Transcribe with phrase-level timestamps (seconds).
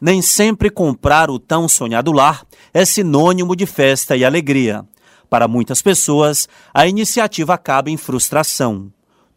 [0.00, 4.84] Nem sempre comprar o tão sonhado lar é sinônimo de festa e alegria.
[5.28, 8.90] Para muitas pessoas, a iniciativa acaba em frustração.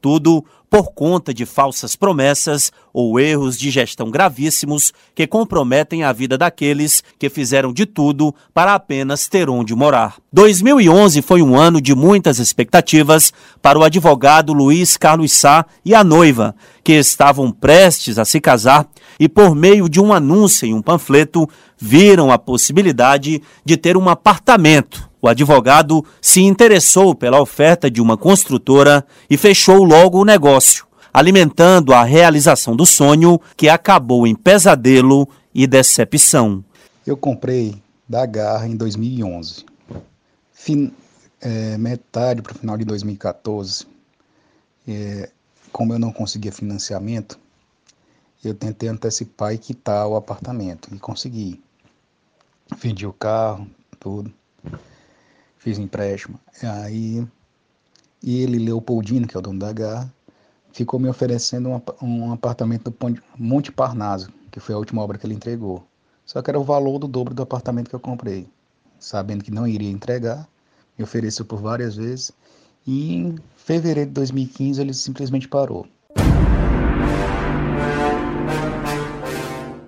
[0.00, 6.38] Tudo por conta de falsas promessas ou erros de gestão gravíssimos que comprometem a vida
[6.38, 10.16] daqueles que fizeram de tudo para apenas ter onde morar.
[10.32, 16.04] 2011 foi um ano de muitas expectativas para o advogado Luiz Carlos Sá e a
[16.04, 16.54] noiva,
[16.84, 18.86] que estavam prestes a se casar
[19.18, 24.08] e, por meio de um anúncio em um panfleto, viram a possibilidade de ter um
[24.08, 30.86] apartamento o advogado se interessou pela oferta de uma construtora e fechou logo o negócio,
[31.12, 36.64] alimentando a realização do sonho que acabou em pesadelo e decepção.
[37.06, 39.66] Eu comprei da Garra em 2011.
[40.52, 40.92] Fin,
[41.40, 43.86] é, metade para o final de 2014,
[44.88, 45.30] é,
[45.70, 47.38] como eu não conseguia financiamento,
[48.42, 51.62] eu tentei antecipar e quitar o apartamento e consegui.
[52.78, 53.66] Vendi o carro,
[53.98, 54.32] tudo
[55.60, 56.40] fiz empréstimo.
[56.62, 57.24] Aí
[58.22, 60.12] e ele, Leopoldino, que é o dono da Garra,
[60.72, 65.26] ficou me oferecendo um, um apartamento no Monte Parnaso, que foi a última obra que
[65.26, 65.84] ele entregou.
[66.26, 68.46] Só que era o valor do dobro do apartamento que eu comprei.
[68.98, 70.46] Sabendo que não iria entregar,
[70.98, 72.30] me ofereceu por várias vezes.
[72.86, 75.86] E em fevereiro de 2015 ele simplesmente parou.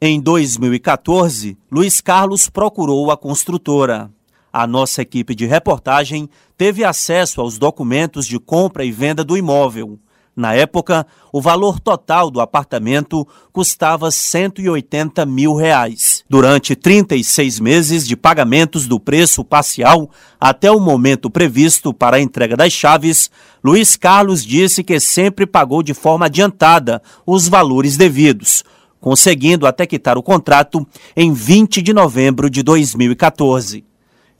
[0.00, 4.10] Em 2014, Luiz Carlos procurou a construtora.
[4.56, 9.98] A nossa equipe de reportagem teve acesso aos documentos de compra e venda do imóvel.
[10.36, 16.22] Na época, o valor total do apartamento custava 180 mil reais.
[16.30, 20.08] Durante 36 meses de pagamentos do preço parcial
[20.40, 25.82] até o momento previsto para a entrega das chaves, Luiz Carlos disse que sempre pagou
[25.82, 28.62] de forma adiantada os valores devidos,
[29.00, 33.93] conseguindo até quitar o contrato em 20 de novembro de 2014.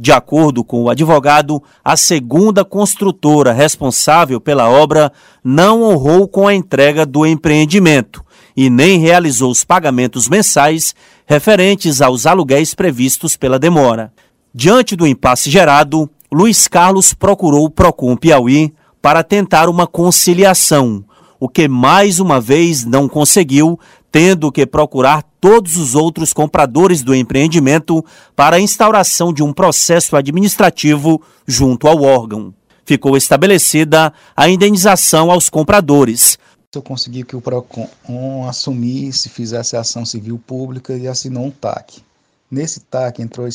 [0.00, 6.54] De acordo com o advogado, a segunda construtora responsável pela obra não honrou com a
[6.54, 8.24] entrega do empreendimento
[8.56, 10.94] e nem realizou os pagamentos mensais
[11.26, 14.12] referentes aos aluguéis previstos pela demora.
[14.54, 18.72] Diante do impasse gerado, Luiz Carlos procurou o Procon Piauí
[19.02, 21.04] para tentar uma conciliação,
[21.40, 23.78] o que mais uma vez não conseguiu,
[24.10, 28.04] tendo que procurar todos os outros compradores do empreendimento
[28.34, 32.52] para a instauração de um processo administrativo junto ao órgão.
[32.84, 36.38] Ficou estabelecida a indenização aos compradores.
[36.74, 42.02] Eu consegui que o PROCON assumisse, fizesse ação civil pública e assinou um TAC.
[42.50, 43.46] Nesse TAC entrou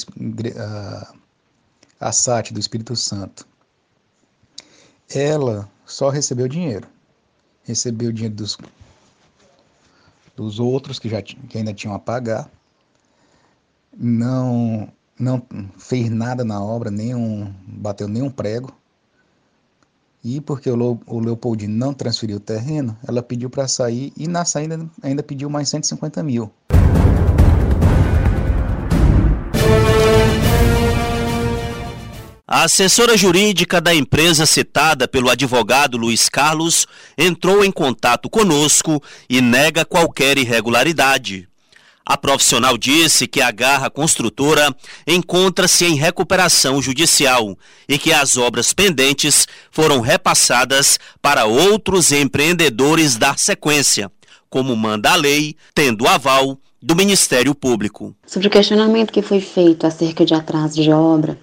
[2.00, 3.46] a SAT do Espírito Santo.
[5.10, 6.88] Ela só recebeu dinheiro.
[7.64, 8.58] Recebeu o dinheiro dos
[10.36, 12.50] dos outros que já que ainda tinham a pagar.
[13.96, 15.42] Não não
[15.78, 18.74] fez nada na obra, nenhum bateu nenhum prego.
[20.24, 24.46] E porque o, o Leopoldino não transferiu o terreno, ela pediu para sair e na
[24.46, 26.52] saída ainda pediu mais 150 mil.
[32.56, 36.86] A assessora jurídica da empresa citada pelo advogado Luiz Carlos
[37.18, 41.50] entrou em contato conosco e nega qualquer irregularidade.
[42.06, 44.72] A profissional disse que a Garra Construtora
[45.08, 47.58] encontra-se em recuperação judicial
[47.90, 54.12] e que as obras pendentes foram repassadas para outros empreendedores dar sequência,
[54.48, 58.16] como manda a lei, tendo aval do Ministério Público.
[58.28, 61.36] Sobre o questionamento que foi feito acerca de atraso de obra,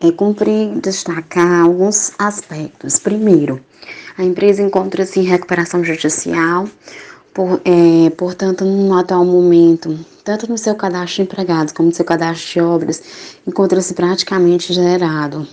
[0.00, 2.98] é cumprir destacar alguns aspectos.
[2.98, 3.60] Primeiro,
[4.16, 6.68] a empresa encontra-se em recuperação judicial,
[7.32, 12.04] por, é, portanto, no atual momento, tanto no seu cadastro de empregados como no seu
[12.04, 13.02] cadastro de obras,
[13.46, 15.46] encontra-se praticamente gerado.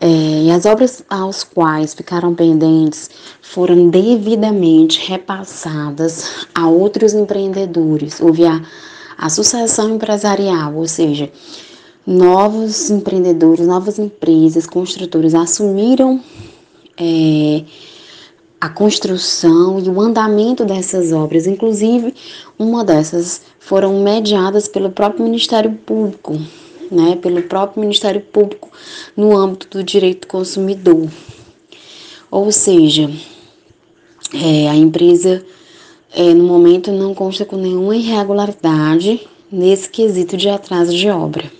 [0.00, 3.10] É, e as obras aos quais ficaram pendentes
[3.40, 8.20] foram devidamente repassadas a outros empreendedores.
[8.20, 8.60] Houve a,
[9.16, 11.30] a sucessão empresarial, ou seja,
[12.06, 16.20] novos empreendedores, novas empresas, construtoras assumiram
[16.98, 17.64] é,
[18.60, 21.46] a construção e o andamento dessas obras.
[21.46, 22.14] Inclusive,
[22.58, 26.34] uma dessas foram mediadas pelo próprio Ministério Público,
[26.90, 28.70] né, pelo próprio Ministério Público
[29.16, 31.08] no âmbito do direito do consumidor.
[32.30, 33.10] Ou seja,
[34.32, 35.44] é, a empresa
[36.12, 41.50] é, no momento não consta com nenhuma irregularidade nesse quesito de atraso de obra.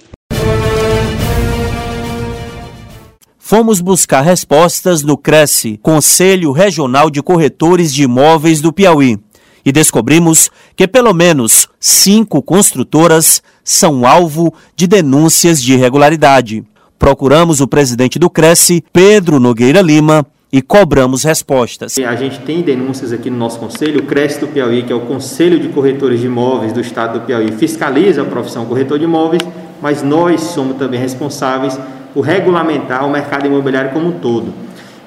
[3.47, 9.19] Fomos buscar respostas no CRECE, Conselho Regional de Corretores de Imóveis do Piauí,
[9.63, 16.65] e descobrimos que pelo menos cinco construtoras são alvo de denúncias de irregularidade.
[16.99, 21.99] Procuramos o presidente do Cresce, Pedro Nogueira Lima, e cobramos respostas.
[21.99, 25.01] A gente tem denúncias aqui no nosso conselho, o Cresce do Piauí, que é o
[25.01, 29.43] Conselho de Corretores de Imóveis do Estado do Piauí, fiscaliza a profissão corretor de imóveis,
[29.83, 31.79] mas nós somos também responsáveis
[32.15, 34.55] por regulamentar o mercado imobiliário como um todo.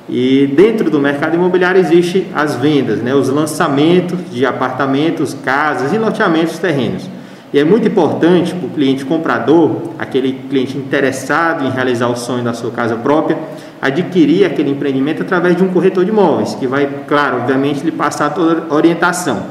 [0.09, 5.97] E dentro do mercado imobiliário existe as vendas, né, os lançamentos de apartamentos, casas e
[5.97, 7.09] loteamentos terrenos.
[7.53, 12.43] E é muito importante para o cliente comprador, aquele cliente interessado em realizar o sonho
[12.43, 13.37] da sua casa própria,
[13.81, 18.31] adquirir aquele empreendimento através de um corretor de imóveis, que vai, claro, obviamente, lhe passar
[18.31, 19.43] toda a orientação.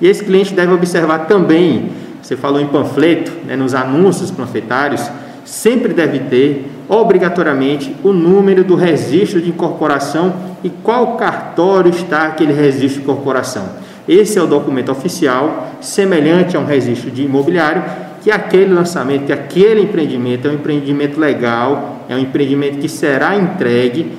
[0.00, 1.90] E esse cliente deve observar também,
[2.20, 5.08] você falou em panfleto, né, nos anúncios panfletários,
[5.44, 12.52] sempre deve ter obrigatoriamente o número do registro de incorporação e qual cartório está aquele
[12.52, 13.68] registro de incorporação.
[14.08, 17.82] Esse é o documento oficial, semelhante a um registro de imobiliário,
[18.22, 23.36] que aquele lançamento, que aquele empreendimento é um empreendimento legal, é um empreendimento que será
[23.36, 24.12] entregue.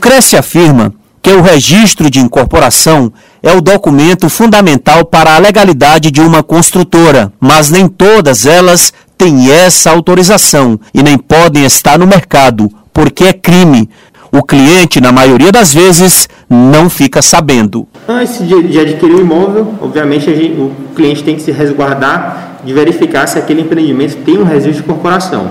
[0.00, 0.92] Cresce afirma
[1.26, 3.12] que o registro de incorporação
[3.42, 9.50] é o documento fundamental para a legalidade de uma construtora, mas nem todas elas têm
[9.50, 13.90] essa autorização e nem podem estar no mercado, porque é crime.
[14.30, 17.88] O cliente, na maioria das vezes, não fica sabendo.
[18.06, 23.26] Antes de, adquirir o imóvel, obviamente gente, o cliente tem que se resguardar de verificar
[23.26, 25.50] se aquele empreendimento tem um registro de corporação.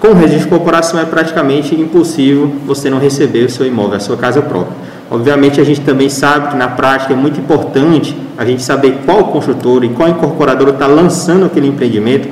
[0.00, 4.00] Com o registro de corporação é praticamente impossível você não receber o seu imóvel, a
[4.00, 4.87] sua casa própria.
[5.10, 9.24] Obviamente a gente também sabe que na prática é muito importante a gente saber qual
[9.28, 12.28] construtor e qual incorporadora está lançando aquele empreendimento